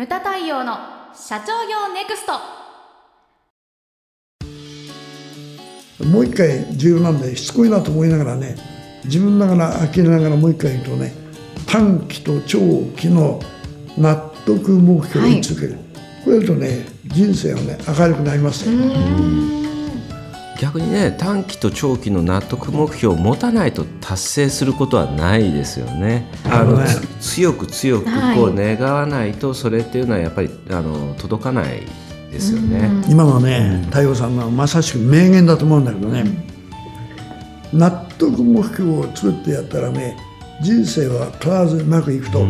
[0.00, 0.78] ムタ太陽の
[1.14, 2.32] 社長業ネクスト。
[6.06, 8.56] もう一回重要なんでしつこいなと思いながらね
[9.04, 11.12] 自分ながら呆れながらもう一回言うとね
[11.66, 12.58] 短期と長
[12.96, 13.40] 期の
[13.98, 14.16] 納
[14.46, 15.82] 得目標に続ける、はい、
[16.24, 19.59] これやるとね人生はね明るくなりますよ
[20.60, 26.30] 逆にね短期と長期の納得目標を持たないと達成することはないですよね。
[26.44, 26.84] あの、ね、
[27.18, 31.80] 強く強くこう願わないとそれっていうのはやっぱりあの届かない
[32.30, 32.90] ですよね。
[33.08, 36.24] 今のね太陽さんのまさしく名言だと思うんだけどね
[37.72, 40.18] 納得目標を作ってやったらね
[40.60, 42.46] 人生は必ずうまくいくと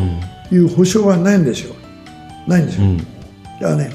[0.51, 1.77] いう保証はないんですよ。
[2.49, 2.87] ないんですよ。
[2.87, 3.07] うん、だか
[3.61, 3.93] らね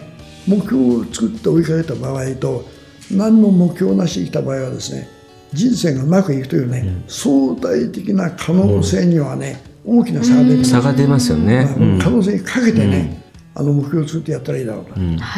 [0.47, 2.74] 目標を作って追いかけた場合と
[3.15, 5.09] 何も目標なしに来た場合はですね
[5.53, 13.23] 人生がうまくいくというね、うん、相対的な可能性にはね、大きな差が出ます差が出ますよね、可能性にかけてね、
[13.55, 14.93] あの目標を作ってやったらいいだろうと、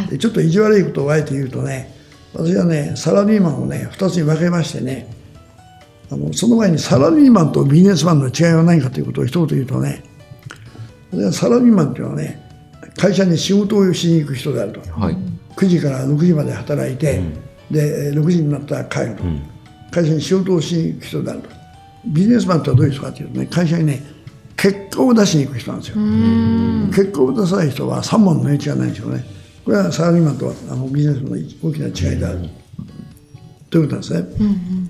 [0.09, 1.93] でちょっと意地悪いことをあえて言うとね
[2.33, 5.07] 私はねサラリーマンをね2つに分けましてね
[6.11, 10.03] あのその前にサラリーマンとビジネスマンの違いは何かということを一言言うとね
[11.31, 12.43] サラリーマンというのはね
[12.95, 15.17] 会社に仕事をしに行く人であると、はい、
[15.55, 19.41] 9時から6時まで働いて、うんで6時になったら帰ると、うん、
[19.91, 21.49] 会社に仕事をしに行く人であると。
[22.05, 24.01] ビジネスマンってはどういう人かというとね会社にね
[24.55, 25.95] 結果を出しに行く人なんですよ。
[26.87, 29.23] 結果を出さない人は3本の値打ちがないんですよね。
[29.67, 32.49] これはサラリーマンとあのビジネスマンの大きな違いである、
[33.69, 34.89] ということなんですね、うんうん、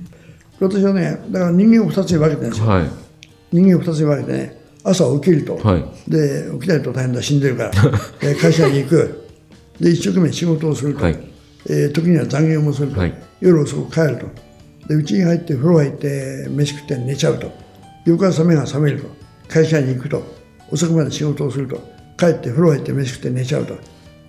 [0.59, 2.89] 私はねだから人間を2つに分けてるんですよ、はい、
[3.51, 7.21] 人間を2つに分けてね朝起きると、はい、で起きないと大変だ。
[7.23, 7.71] 死んでるから。
[8.39, 9.27] 会社に行く。
[9.81, 11.19] で一生懸命仕事をすると、はい
[11.69, 14.27] えー、時には残業もすると、はい、夜遅く帰ると。
[14.87, 17.51] で家に入って風呂入って飯食って寝ちゃうと。
[18.05, 19.09] 翌朝目が覚めると
[19.49, 20.23] 会社に行くと
[20.71, 21.75] 遅くまで仕事をすると
[22.17, 23.75] 帰って風呂入って飯食って寝ちゃうと。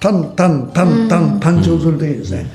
[0.01, 2.47] タンタンタンタン単調する時にですね、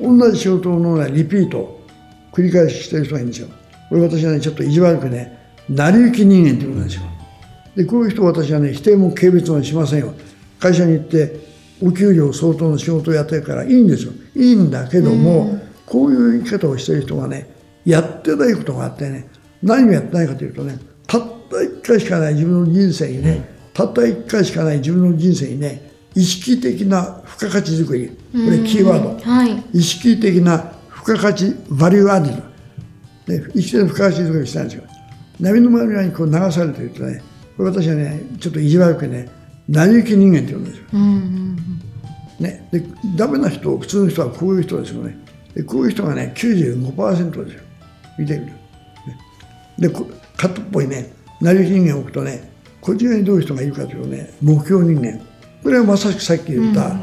[0.00, 1.86] うん、同じ仕事の、ね、リピートを
[2.32, 3.48] 繰り返ししてる人がいるんですよ。
[3.88, 5.38] これ私はねちょっと意地悪くね
[5.68, 7.02] 成り行き人間っていうことなんですよ。
[7.76, 10.14] でこういう人私はね否定も軽蔑もしませんよ。
[10.58, 11.51] 会社に行って
[11.82, 14.12] お給料相当の仕事をやってるからいいんですよ。
[14.34, 17.50] いいんだけども、こういう生き方をしてる人がね
[17.84, 19.28] やってないことがあってね
[19.62, 28.08] 何をやってないかというとねたった一回しかない自分の人生にね、たった一回しかない自分の人生にね意識的な付加価値作り。
[28.08, 30.72] これキーワード、はい、意識的な
[31.04, 32.36] 付加価値バリューアディ
[33.26, 34.84] ド、ね、意識的な付加価値作りしたんですよ。
[35.40, 37.22] 波の周りにこう流されてるとね
[37.56, 39.28] これ私はねちょっと意地悪くね
[39.68, 41.71] 成り行き人間って言うんですよ、うんうん
[42.42, 42.84] ね、で
[43.16, 45.16] ダメな人普通の人はこういう人ですよね。
[45.54, 47.62] でこういう人がね95%ですよ。
[48.18, 48.58] 見てみる、ね、
[49.78, 49.90] で
[50.36, 51.12] 片っぽいね。
[51.40, 55.20] 成り人間を置くとねこちらにどういう人がいるかというとね目標人間。
[55.62, 56.96] これはまさしくさっき言った、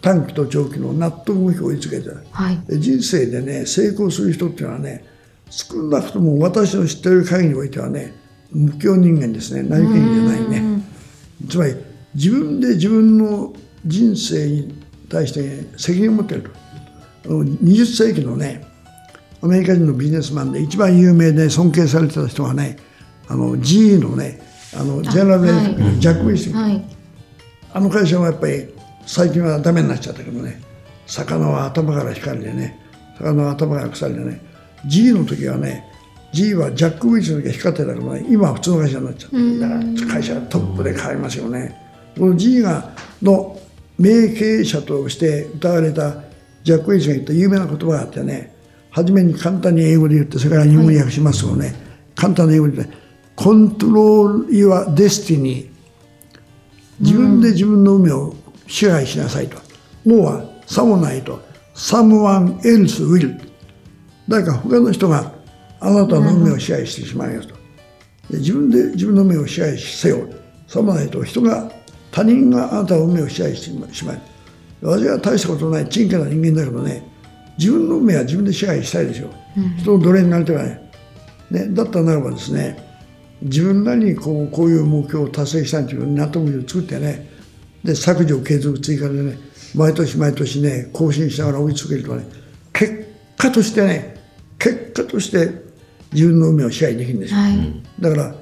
[0.00, 5.04] 短期と長期の納得目標を追いつけて、はい、人生でね成功する人っていうのはね
[5.50, 8.14] 少なくとも私の知ってる限りにおいてはね
[8.52, 9.62] 目標人間ですね。
[9.68, 10.82] 成り人間じゃないね。
[11.48, 11.74] つまり
[12.14, 13.52] 自分で自分の
[13.86, 16.50] 人生に対して責任を持っている
[17.24, 17.30] と。
[17.30, 18.64] 20世紀のね
[19.42, 22.78] アメリカ人のビジネスマンで一番有名で尊敬されてた人はね
[23.28, 24.40] あの GE のね
[24.74, 26.82] あのジェネラルジャック・ウィス、はい、
[27.72, 28.68] あの会社はやっぱり
[29.06, 30.60] 最近はダメになっちゃったけどね
[31.06, 32.78] 魚は頭から光でね。
[33.18, 34.40] 魚は頭から腐りでね。
[34.86, 35.84] G の時はね
[36.32, 39.36] G はジャック・ウィスの時は光ってたけどね今は普通の会社になっちゃった。
[39.36, 41.74] だから会社はトップで変わりますよね。
[42.16, 42.90] この G が
[43.22, 43.58] の
[43.98, 46.22] 名経営者として歌われた
[46.62, 48.54] ジャック・ウェイスが言った有名な言葉があってね
[48.90, 51.76] 初めに簡単に英語で言ってそれから日本語訳しますよね、はい、
[52.14, 52.94] 簡単な英語で言って
[53.34, 55.68] 「Control your destiny」
[57.00, 58.34] 自分で自分の運命を
[58.66, 59.56] 支配しなさいと
[60.04, 61.40] 「もうはさもないと
[61.74, 63.40] 「someone else will」
[64.28, 65.32] 誰か他の人が
[65.80, 67.54] あなたの運命を支配してしまいますと。
[68.30, 70.28] 自分で自分の運命を支配せよ。
[70.66, 71.72] さもないと人が
[72.10, 74.20] 他人があなたの運命を支配してしまい
[74.80, 77.06] 私は大したことない珍家な人間だけどね
[77.58, 79.60] 自分の運命は自分で支配したいですよ、う。
[79.60, 80.80] ん、人の奴隷になりたくない、
[81.50, 82.86] ね、だったならばですね
[83.42, 87.28] 自分なりにこうこういう目標を達成したいという納得を作ってね
[87.84, 89.38] で削除継続追加でね
[89.74, 92.24] 毎年毎年ね更新しながら追い続けるとね
[92.72, 94.16] 結果としてね
[94.58, 95.68] 結果として
[96.12, 98.34] 自分の運命を支配できるんですよ、はい、だから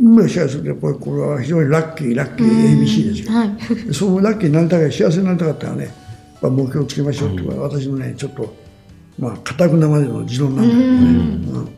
[0.00, 5.94] 運命を支配するこれこれは非常にラッキーラッキー ABC ですよ、はい、そうラッキーになりたか幸せになりたかったらね
[6.42, 8.54] 目標をつけましょうっていうのは私のねちょっと
[9.18, 11.68] まあかたくなまでの持論なんだけどね、うん、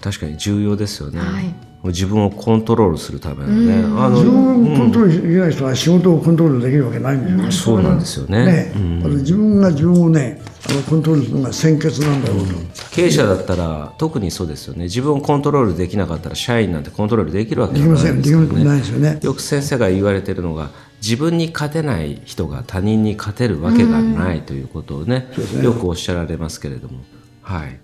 [0.00, 1.54] 確かに重要ですよね、はい、
[1.88, 8.46] 自分をコントロールするためのね、あの自分をコントロールできない人は仕事をコントロールできるわけないんですよね、そうなんですよね。
[8.46, 12.54] ね、うん、自分が自分をねあのコントロールするのが先決なんだろうと、
[12.92, 14.84] 経営者だったら特にそうですよね。
[14.84, 18.22] 自分をコントロールできなかったら社員なんてコントロールできるわけないですよね。
[18.22, 18.66] できません。
[18.66, 19.20] ないですよね。
[19.22, 20.70] よく先生が言われてるのが
[21.02, 25.62] 自分に勝てない人が他人に勝てるわけがないということをね、ね。
[25.62, 27.00] よくおっしゃられますけれども。
[27.42, 27.78] はい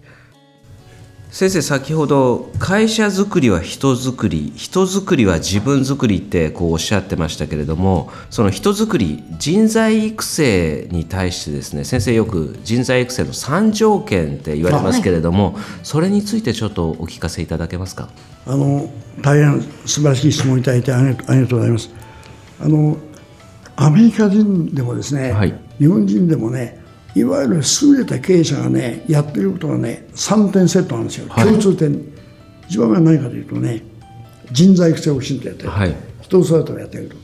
[1.32, 18.08] 先生先ほど会社づくりは人づくり人づくりは自分づくりってこうおっしゃってましたけれどもその人づくり人材育成に対してですね先生よく人材育成の3条件って言われますけれども、はい、それについてちょっとお聞かせいただけますか？
[18.46, 18.90] あの
[19.22, 21.90] 大変素晴らしい質問いただいてありがとうございます。
[22.60, 22.96] あの
[23.76, 26.79] アメリカ人でもですね、はい、日本人でもね
[27.14, 32.00] いわゆる優れた経営者がねやってることがね3点セットなんですよ、はい、共通点。
[32.68, 33.82] 一番目は何かというとね
[34.52, 37.16] 人材育成をきちんとやってる、はい、人を育てをやってると。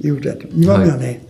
[0.00, 0.52] いうことをやってる。
[0.54, 1.20] 2番目はね、はい、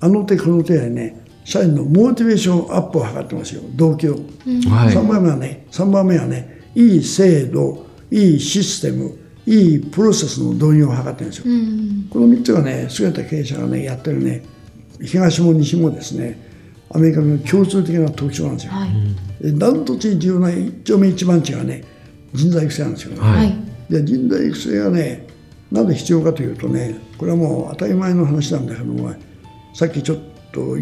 [0.00, 3.62] あの手この手でね社員のモチベーションアップを図ってますよ。
[3.74, 14.42] 動機を、うん、3番目はね3番目はねいい制度いいシステムいいプロセスの導入を図ってるんですよ、うん、この3つがね優れた経営者がねやってるね
[15.00, 16.47] 東も西もですね
[16.90, 18.72] アメリカの共通的な特徴なんですよ。
[18.72, 18.90] はい、
[19.58, 21.84] ダントツに重要な一丁目一番地がね
[22.32, 23.20] 人材育成なんですよね。
[23.20, 23.54] はい、
[23.90, 25.26] で人材育成がね
[25.70, 29.14] なぜ必要かというとねこれはもう当たり前の話なんだけども
[29.74, 30.18] さっきちょっ
[30.52, 30.76] と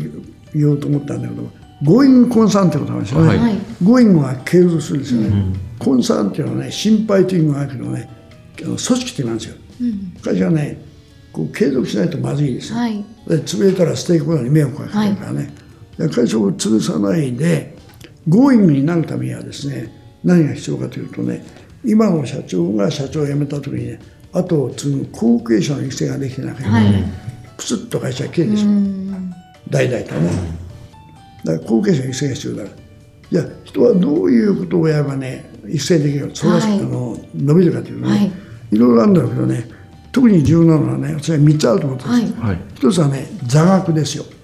[0.55, 1.43] 言おうと思ったんだけど
[1.83, 3.37] going concern ってことなんですよね。
[3.37, 5.29] はい、 going は継続するんですよね。
[5.29, 8.09] うん、 concern っていうのはね心配というのがあるけどね
[8.57, 9.57] 組織ってなんですよ。
[9.81, 10.81] うん、会社はね
[11.33, 12.79] こう継続しないとまずいですよ。
[12.79, 15.66] はい、で潰れたらステークホルダーに迷惑がかかるからね。
[15.99, 17.77] 会社を潰さないで
[18.29, 19.91] 強引になるためにはですね
[20.25, 21.45] 何が必要かというとね
[21.85, 24.01] 今の社長が社長を辞めた時にね
[24.33, 27.05] 後を継ぐ後継者の育成ができてなければね、はい、
[27.57, 29.21] プツッと会社は消えてしまう。
[29.71, 30.31] 代々とね。
[31.45, 32.77] だから後継者の育成が必要だから
[33.31, 38.33] じゃあ人はどういうことをやればね育成できるそれは、はい、あの伸びるかというとね、はい、
[38.73, 39.69] いろいろあるんだろうけどね
[40.13, 44.25] 特に重要なのはね私は3つあると思ってます、はい、一つはね座学ですよ。
[44.25, 44.36] うん、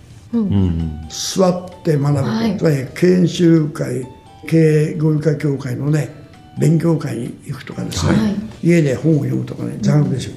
[1.08, 4.06] 座って学ぶ、はい、つまり研修会
[4.48, 6.22] 経営合理化協会のね
[6.58, 10.36] 勉強会に行くとかですね、はい、家で本を読むとかね座学ですよ、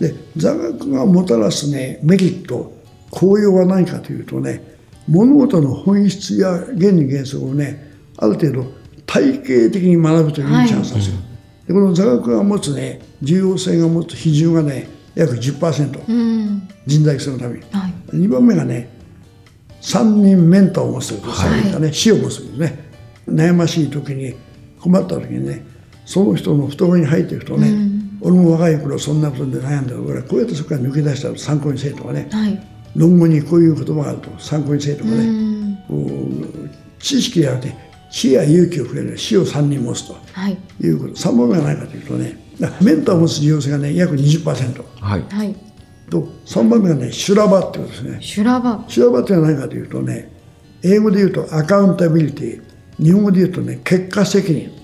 [0.00, 2.72] うん、で座学がもたらすねメリット
[3.10, 4.76] 効用は何かというとね
[5.08, 8.66] 物事の本質や原理原則をねある程度
[9.06, 11.22] 体系的に学ぶというチャンスなんですよ、は
[11.64, 18.97] い、でこの座学が持つね重要性が持つ比重がね約10%、うん、人材育成のために、はい、2番目がね
[19.80, 21.30] 三人メンターを持つと
[21.92, 22.88] 死を持つですね。
[23.28, 24.34] 悩ましい時に
[24.80, 25.64] 困った時にね
[26.04, 32.58] その人の懐に入っていくとね、うん、俺も若い頃そんなことで悩んだからこうやってそこから抜け出したら参考にせえとかね、はい、
[32.96, 37.74] 論語にこういう言葉があると参考にせえとかね、うん、知識であって
[38.10, 41.14] 死や勇気をくれる死を3人持つと、はい、いうこと。
[41.14, 42.38] 3番目は何かというとね
[42.80, 44.84] メンターを持つ重要性がね約20%。
[45.00, 45.67] はい、はい
[46.08, 48.18] と3番目がね修羅場ってことですね。
[48.20, 48.84] 修羅場。
[48.88, 50.32] 修羅場って何かというとね
[50.82, 52.62] 英語で言うとアカウンタビリティ
[53.02, 54.78] 日本語で言うとね結果責任。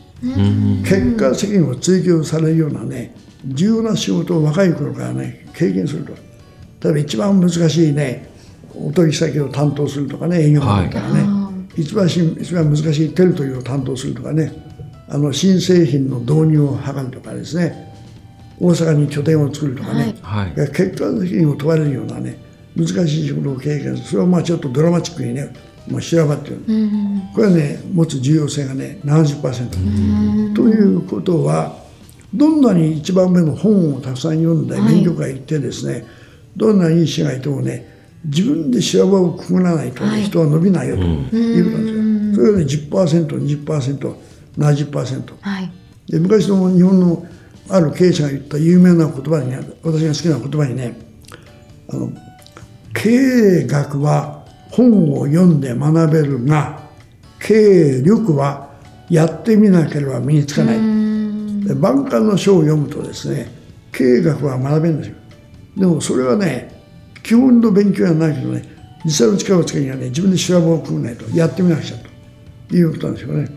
[0.84, 6.12] 結果責任を追求されるようなね重要な仕事を若い頃からね経験すると。
[6.84, 8.30] 例えば一番難しいね
[8.74, 14.52] お取引先を担当するとかね営業マンだったらね、はい、一番一番難しいテルトリーを担当するとかね
[15.08, 17.93] あの新製品の導入を図るとかですね
[18.64, 22.38] 大阪に拠点を作るとかね、はい、結果的にも問われるようなね
[22.74, 24.08] 難しい仕事を経験する。
[24.08, 25.54] それはまあちょっとドラマチックにね
[25.86, 31.76] もう修羅場っていう、うん、これはね持つ重要性がね70%、うん、ということは
[32.32, 36.04] どんなに一番目の本をたくさん読んで勉強会行ってですね、はい、
[36.56, 37.92] どんなにいい師がいてもね
[38.24, 42.46] 自分で修羅場をくぐらないと、ねはい、人は伸びないよということなんですよ。
[42.46, 44.14] それがね 10%20%
[44.56, 45.70] 70%、はい、
[46.08, 47.26] で昔の日本の
[47.68, 50.96] ある経営者が言った有名な言葉に私が好きな言葉にね
[51.88, 52.10] あの
[52.92, 56.80] 経営学は本を読んで学べるが
[57.40, 58.70] 経営力は
[59.08, 60.78] やってみなければ身につかない。
[61.74, 63.50] 万感の書を読むとですね
[63.92, 65.16] 経営学は学べるんですよ。
[65.76, 66.70] でもそれはね
[67.22, 68.62] 基本の勉強じゃないけどね
[69.04, 72.14] 実際の力をつけにはね自分で調べを組むないとやってみなくちゃと。
[72.72, 73.48] いうことなんですよね。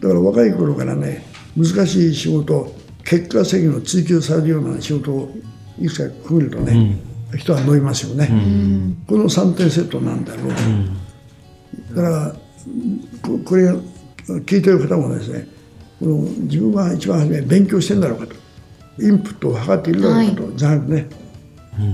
[0.00, 1.24] だから若い頃からね
[1.56, 2.72] 難しい仕事
[3.08, 5.34] 結果責任を追求されるような仕事を
[5.80, 7.00] いくつかくぐるとね、
[7.32, 12.36] うん、人は伸びますよね、うん、この3点セットなんだろう、うん、だから
[13.44, 13.70] これ
[14.42, 15.48] 聞いてる方もですね
[15.98, 18.48] この自分は一番初め勉強してんだろうかと。
[19.00, 21.06] インプットを図っているだろうかと、じゃなくね、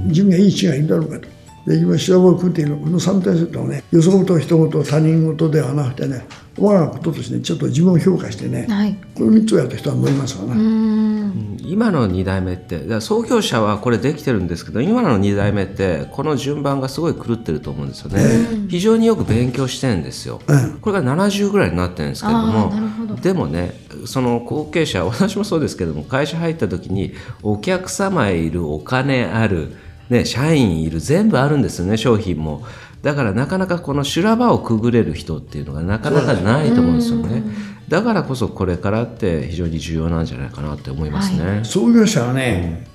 [0.06, 1.28] 自分がいい違がいるだろうかと。
[1.66, 6.26] で今白を食っているこの3点セットはねよそ事人事他人事ではなくてね
[6.58, 11.24] 我がこととしてちょっと自分を評価してね、はい、この3つをやった人は乗りますからね
[11.64, 20.40] 今の2代目って創業者はこれできてるんですけど今の2代目ってこの順番がすごい狂ってると思うんですよね、非常によく勉強してるんですよ、
[20.82, 22.72] これが70ぐらいになってるんですけども
[23.20, 23.72] でもね
[24.06, 29.72] その後継者 私もそうですけども会社入った時にお客様へいるお金ある
[30.10, 32.64] ね、社員いる全部あるんですよね商品も。
[33.02, 37.42] だからなかなかこの修羅場をくぐれる人っていうのがなかなかないと思うんですよね。
[37.88, 42.86] だからこそこれからって非常に重要なんじゃないかなって思いますね、はい、創業者はね、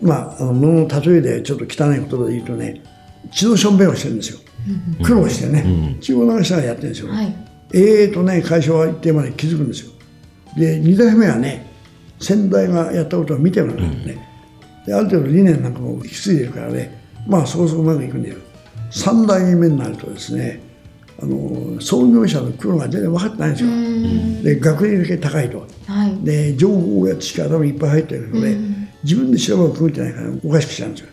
[0.00, 2.82] うん、まああの物の例えでちょっと汚い言葉で言うとね
[3.32, 4.38] 血のしょんべんをしてるんですよ、
[4.98, 7.36] うん、苦労してね、血を流しながらやってるんですよ、はい、
[7.74, 9.92] ええとね会社は一定まで気づくんですよ
[10.56, 11.72] で2代目はね
[12.20, 14.33] 先代がやったことを見てもらうんね、
[14.86, 18.36] である程度理念なんかも引き継いでるからねまあそこそこうまくいくんだよ。
[18.90, 20.60] 3代目になるとですね
[21.20, 23.70] あの創業者の苦労が全然分かってないんですよ。
[24.42, 28.56] で学歴だけ高いと、はい、で情報や知識頭にいっぱい入ってるので
[29.02, 31.08] 自分で調べをくぐってないからおかしくしちゃうんですよ。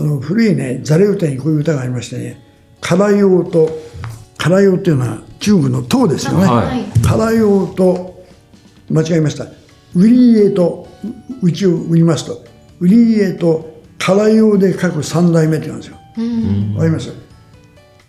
[0.00, 2.42] あの古いねザレ歌にこういう歌がありましてね
[2.80, 3.70] 「唐用と
[4.38, 8.24] 唐用っていうのは中国の唐ですよね、はい、唐用と
[8.90, 9.46] 間違えました。
[9.94, 10.88] 売り家と
[11.42, 12.44] うちを売りますと
[12.84, 15.96] 売り家と唐用で書く三代目って言うんですよ。
[16.74, 17.10] わ、かります？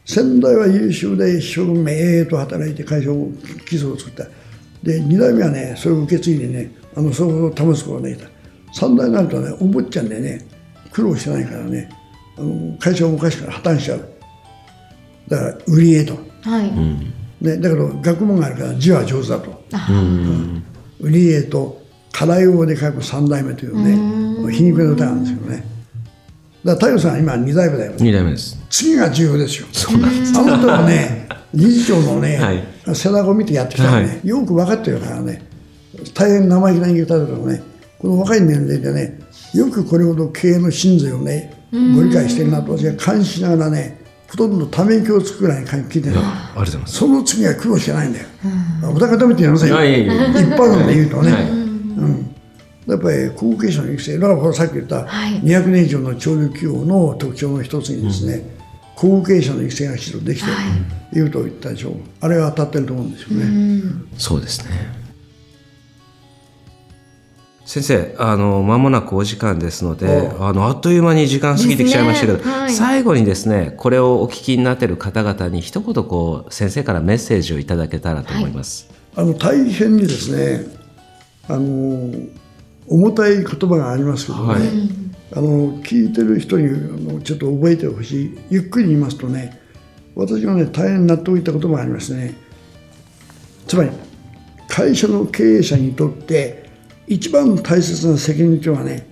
[0.04, 3.30] 先代は優秀で一生懸命ええと働いて会社を
[3.66, 4.26] 基礎を作った。
[4.84, 8.28] で二代目はねそれを受け継いでねあのそこを保つ子がねいた。
[8.74, 10.46] 三代になるとねお坊ちゃんでね
[10.92, 11.90] 苦労してないからね
[12.38, 14.10] あの会社を昔から破綻しちゃう。
[15.30, 16.20] だから売り絵と。
[16.42, 16.72] はい。
[17.42, 19.64] ね、だけど学問があるから字は上手だと。
[19.90, 20.64] うん、
[21.00, 21.85] 売り絵と
[22.18, 24.52] 唐用で書く三代目というね。
[24.52, 25.66] 皮肉な歌なんですよね。
[26.64, 28.58] だから太陽さん今2代目だよ2代目です。
[28.70, 29.68] 次が重要ですよ。
[29.74, 30.38] そうなんです。
[30.38, 35.42] あの人はね 理事長のね、はい、背中を見てやってきたらね、はい、よく分かってるからね。
[36.14, 37.62] 大変生意気な言い方だけどね
[38.00, 39.20] この若い年齢でね
[39.54, 41.54] よくこれほど経営の真髄をね
[41.96, 43.98] ご理解してるなと私は監視しながらね
[44.30, 46.16] ほとんどため息をつくぐらいに聞いてる。
[46.86, 48.26] その次は苦労してないんだよ、
[48.84, 49.76] お高食べてやりませんよ。
[49.76, 51.65] 一般論で言うとね、
[51.98, 52.36] うん。
[52.88, 54.20] やっぱり後継者の育成。
[54.20, 58.44] だからさっき言った200年以上の潮流企業の特徴の一つにですね、
[58.96, 61.20] 後継者の育成が指導できてい。
[61.20, 63.82] ると言ったでしょう、あれは当たってると思うんですよね。
[64.18, 65.06] そうですね。
[67.66, 78.88] 先生あの間もなくお時間ですのであのあっという間に時間過ぎてきちゃいましたけど、ねはい、最後にですねこれをお聞きになっている方々に一言こう先生からメッセージをいただけたらと思います。
[79.16, 80.85] はい、あの大変にですね
[81.48, 82.12] あの
[82.88, 84.62] 重たい言葉がありますけどね、はい、
[85.34, 88.40] あの聞いてる人にあのちょっと覚えてほしい。
[88.50, 89.60] ゆっくり言いますとね
[90.16, 92.36] 私がね大変納得いった言葉がありますね。
[93.68, 93.90] つまり
[94.68, 96.70] 会社の経営者にとって
[97.08, 99.08] 一番大切な責任というのはね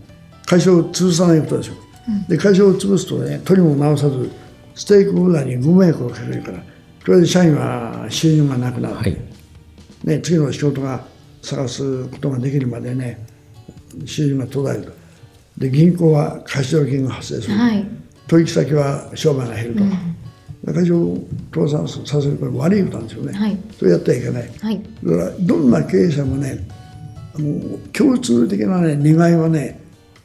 [0.46, 1.76] 会社を潰さないことですよ、
[2.08, 4.32] うん、で会社を潰すとね取りも直さず
[4.76, 9.18] ステークホルダーにご迷惑をかけるからとりあえず社員は収入がなくなる、はい、
[10.04, 11.06] ね、次の仕事が
[11.44, 13.26] 探すことができるまでね
[14.06, 15.04] 収入が途絶えると。
[15.58, 17.86] で銀行は貸取金が発生する、はい、
[18.28, 21.18] 取引先は商売が減ると、うん、会社を
[21.54, 26.68] 倒産させるこれ悪いことなんですよね、はい、それやってはいけない、はい、だからどんな経営者もね
[27.36, 29.80] あの共通的な、ね、願いはね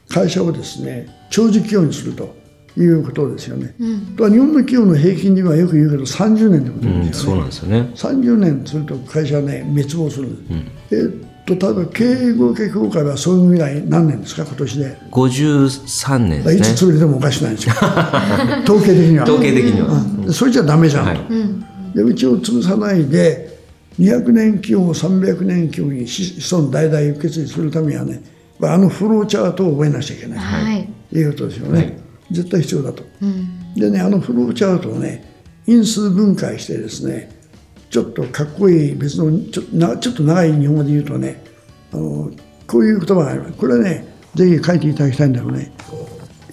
[0.07, 2.35] 会社をですね長寿企業にすると
[2.77, 3.73] いうことですよね。
[3.79, 7.07] うん、とは日本の企業の平均にはよく言うけど30年ってことですよね。
[7.07, 7.89] うん、そうなんですよね。
[7.95, 10.27] 30年すると会社はね滅亡する。
[10.27, 14.97] うん、えと例えば経営合計協会はそういう未来何年ですか今年で。
[15.11, 17.75] 53年です、ね、いつ潰れてもおかしくないんですよ。
[18.63, 19.23] 統計的には。
[19.23, 23.49] 統計的には、うん、それじゃダメじゃんと、はい、でうちを潰さないで
[23.99, 28.21] 200年企業300年企業に子孫代々受け継ぎするためにはね
[28.61, 31.93] あのフローチャートを覚えなきゃいけない、はい、いうことですよね、はい、
[32.31, 37.37] 絶対必要だと、うん、でねあのフローチャートをね因数分解してですね
[37.89, 41.43] ちょっとかっこいい別のちょなちょっと長い日本語で言うとね
[41.91, 42.31] あの
[42.67, 43.53] こういう言葉があります。
[43.53, 45.71] これねぜひ書いていただきたいんだろうね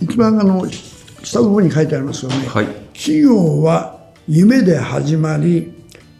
[0.00, 0.66] 一番あの
[1.23, 5.75] 下の方に書いてありますよね、はい、企業は夢で始まり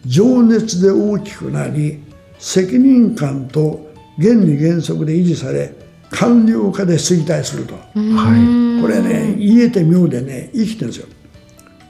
[0.05, 2.03] 情熱で大きくなり
[2.39, 5.73] 責任感と原理原則で維持され
[6.11, 11.07] 官僚化で衰退すると、はい、これね言えて妙でね生きてるんですよ。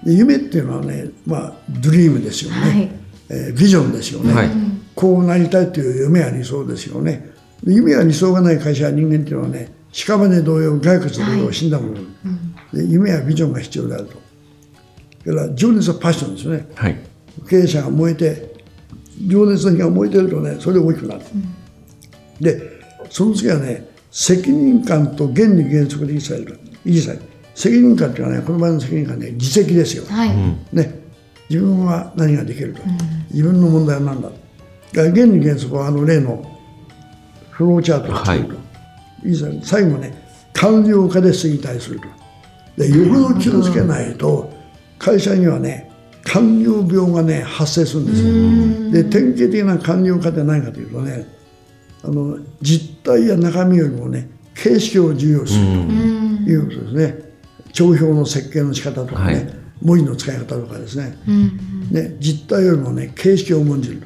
[0.04, 2.90] 夢っていうのはねまあドリームですよね、はい。
[3.28, 4.50] えー、ビジョンですよね、はい、
[4.94, 7.30] こうなりたいという夢や理想ですよね。
[7.64, 14.26] 夢や理想がない会社や人間っていうのはね屍同様骸骨同様死んだもの、はいうん、で夢やビジョンが必要であると。
[15.26, 16.96] だから情熱はパッションですね、はい、
[17.50, 18.54] 経営者が燃えて
[19.26, 22.62] 情熱の火が燃えてるとねそれで大きくなる、うん、で
[23.10, 27.22] その次はね責任感と原理原則で維持される維持される
[27.54, 30.30] 責任感っていうのはねこの場合の責任感ね自責ですよ、はい、
[30.72, 31.02] ね。
[31.50, 32.96] 自分は何ができると、うん、
[33.30, 34.30] 自分の問題は何だ。
[34.94, 36.42] 原理原則はあの例の
[37.50, 42.06] フローチャートを作ると、はい、最後ね官僚化で衰退すると。
[42.78, 44.50] でよほど気をつけないと
[44.98, 45.90] 会社にはね
[46.24, 49.04] 官僚病がね発生するんですよ。
[49.04, 51.35] で典型的な官僚化って何かというとね
[52.06, 55.64] あの実態や中身よりもね形式を重要視する
[56.44, 57.26] ということですね。
[57.72, 61.14] 帳票の設計の仕方とかね、はい、文字の使い方とかですね,、
[61.90, 64.02] ね実態よりもね形式を重んじる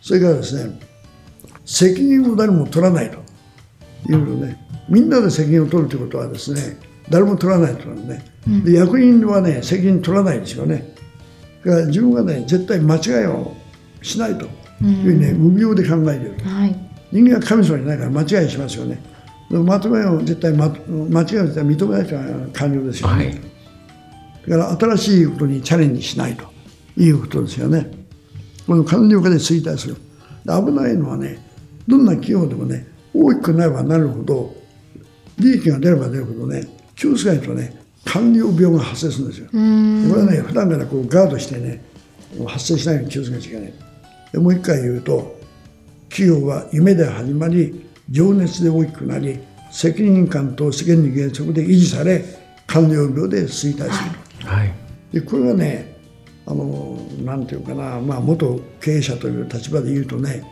[0.00, 0.80] それからですね
[1.64, 3.26] 責任を誰も取らないと。
[4.08, 6.78] いうことねみんなで責任を取るということはですね
[7.10, 8.24] 誰も取らないとね、
[8.64, 10.92] で役人はね責任取らないですよね。
[11.64, 13.54] だから自分がね絶対間違いを
[14.02, 19.00] しないというふうにね無病で考えている、はい、人間は神様じゃないから間違いしますよね。
[19.50, 20.72] まとめを絶対、ま、間
[21.22, 23.40] 違いを絶対認めないと完了ですよね、はい、
[24.50, 26.56] だから新しいことにチャレンジしないと。
[26.98, 27.90] いうことですよね。
[28.66, 29.96] この官僚化で衰退する。
[30.46, 31.38] 危ないのはね
[31.86, 34.54] どんな企業でもね大きくなればなるほど
[35.38, 39.46] 利益が出れば出るほどね気をつけないとね官僚病が発生するんですよ。
[39.48, 41.82] これはね普段からこうガードしてね
[42.46, 43.72] 発生しないように気をつけなきゃいけない。
[44.32, 45.35] でもう一回言うと
[46.08, 49.38] 企業は夢で始まり情熱で大きくなり
[49.70, 52.24] 責任感と世間に原則で維持され
[52.66, 54.10] 官僚病で衰退する。
[54.40, 54.72] と、はい、
[55.12, 55.96] でこれはね
[56.46, 60.44] あのなんていうかな、まあ、元経営者という立場で言うとね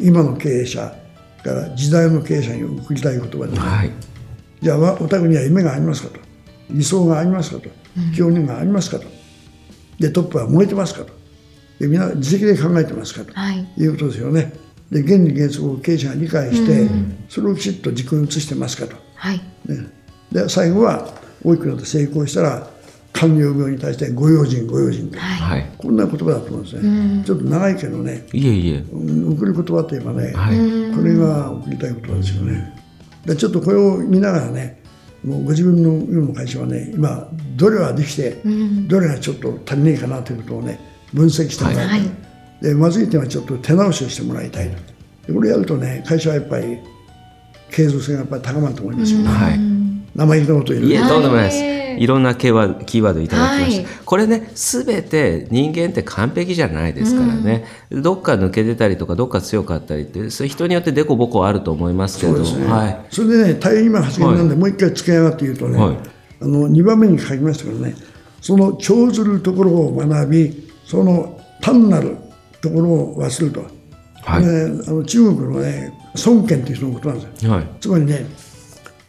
[0.00, 0.94] 今の経営者
[1.44, 3.90] から時代の経営者に送りたい言葉で、ね、はい、
[4.60, 6.20] じゃあお宅には夢がありますかと。
[6.70, 7.68] 理想がありますかと。
[8.16, 9.06] 教人がありますかと。
[9.98, 11.12] でトップは燃えてますかと。
[11.78, 14.52] でみんな自責で考えてますかと、はい、いうことですよね
[14.92, 16.86] で原理原則を経営者が理解して、
[17.28, 19.38] それをきちっと実行に移してますかと、はい。
[19.64, 19.86] ね、
[20.30, 21.08] で最後は
[21.42, 22.68] 大きくなって成功したら
[23.12, 28.26] 官僚病に対してご用心ご用心はい、こんな言葉だと思うんですね、ちょっと長いけどね。
[28.34, 28.84] いえいえ。
[28.90, 32.78] 送る言葉といえばね、はい、これが送りたい言葉ですよね。
[33.24, 34.82] でちょっとこれを見ながらね
[35.24, 38.42] もうご自分の今の会社はね今どれはできて、
[38.88, 40.80] どれがちょっと足りないかなということをね
[41.14, 42.00] 分析してもらいたい、
[42.62, 44.70] でまずい点はちょっと手直しをしてもらいたい
[45.26, 46.78] でこれやるとね会社はやっぱり
[47.70, 49.58] 継続性がやっぱり高まると思いますよね、はい、
[50.14, 51.64] 生意気なこと言ういえとんでもないです。
[51.98, 52.06] い。
[52.06, 62.44] ろんなキーワードいただきました、はい、これね全て人間って完璧じゃないですからね、うん、どっか抜けてたりとかどっか強かったりってそれ人によってでこぼこあると思いますけど。
[62.44, 62.66] そ,、ね。
[62.66, 65.96] はい、それでね大変今発言なんで、もう一回付け上がって言うとね、はい、
[66.40, 67.94] あの2番目に書きましたけどね
[68.40, 72.16] その長ずるところを学びその単なる
[72.62, 73.60] ところを忘れると、
[74.22, 75.92] はい、あの中国のね
[76.24, 78.24] 孫権という人のことなんですよ、はい、つまりね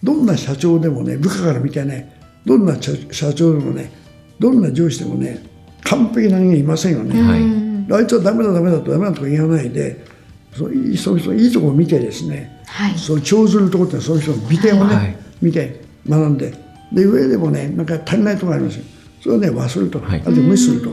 [0.03, 3.91] どんな社長でもね部下から見てねどんな社長でもね
[4.39, 5.41] どんな上司でもね
[5.83, 10.05] 完璧な人間いませんよね、はい、あいつはダメだダメだとダメだとか言わないで
[10.53, 16.53] そのその人いいところを見てですね、はい、そう長ずるところってその人の美点をね、はい、見て学んで。
[16.93, 18.83] で上でもねなんか足りないところありますよ。
[19.19, 20.89] それをね忘れると、はい、あと無視すると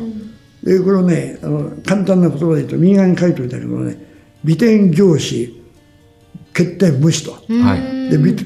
[0.63, 3.97] でこれをねあの簡単な言葉で言うと右側に書いておいたけどね
[4.45, 5.49] 美点業種
[6.53, 8.37] 欠点無視と、はい、で美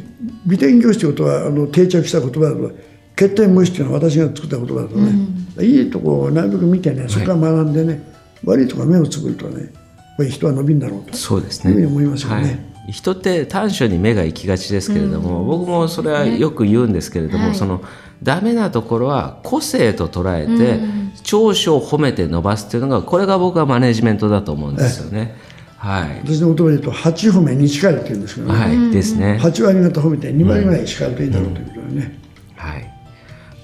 [0.46, 2.94] 美点業種ということはあの定着した言葉だと。
[3.16, 5.12] 欠点無視っていうのは私が作った言葉だとね、
[5.56, 8.00] うん、いいとこをなるべく見てねそこから学んでね、はい、
[8.46, 9.72] 悪いところ目をつぶるとねやっ
[10.16, 11.16] ぱり人は伸びるんだろうと。
[11.16, 11.70] そうですね。
[11.70, 12.42] いうふうに思いますよね。
[12.42, 17.82] はい人って短所に目が行きがちですけれども、うん、僕もそれはよく言うんですけれども、ね、その
[18.22, 25.36] ダメなところは個性と捉えて、うん、長所を褒めて伸ばすっていうのがこれが僕はマネジメントだと思うんですよね。
[25.76, 29.38] はい、私の言葉で言うと8褒め2叱るって言うんですけどね、はい、ですね。
[29.42, 32.18] 8割方褒めて2割ぐらい叱るといいだろうということでね。
[32.56, 32.93] はい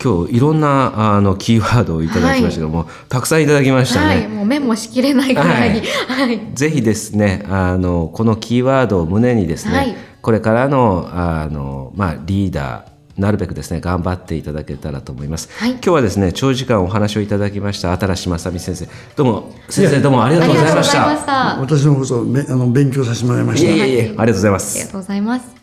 [0.03, 4.07] 今日いろんなあのキーワードをいただきましたけども、はい、たくさんいただきましたね。
[4.07, 5.75] はい、もうメモしきれないぐらい。
[5.75, 5.87] に。
[6.09, 18.89] はい、ぜひですね、あのこのキーワードを胸にですね、はい、これからのあのまあリーダーなるべくですね頑張っていただけたらと思います、はい、今日はですね長時間お話をいただきました新し正美先生。
[19.17, 21.59] どうも先生どうもありがとうございました。
[21.61, 23.71] 私もこそめあの勉強させてもらいました。
[23.71, 24.79] いえいえありがとうございます。
[24.79, 25.60] ありがとうございます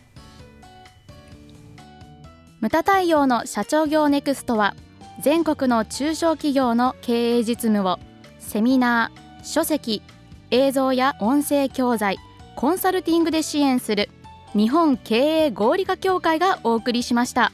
[2.60, 4.76] 無駄対応の社長業ネクストは
[5.22, 8.00] 全国の中小企業の経営実務を
[8.40, 10.02] セミナー書籍
[10.52, 12.18] 映像や音声教材
[12.56, 14.10] コンサルティングで支援する
[14.54, 17.52] 日本経営合理化協会がお送りしました。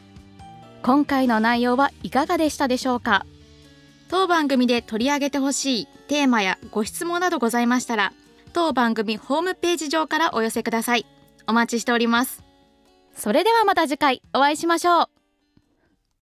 [0.83, 3.25] 今回の内容はいかがでしたでしょうか？
[4.09, 8.13] 当番組で取り上げてほしいテーマやご質問などございましたら
[8.53, 11.05] 当番組ホームページ上からお寄せください。
[11.47, 12.43] お待ちしております。
[13.15, 15.12] それではまた次回お会いしましょう。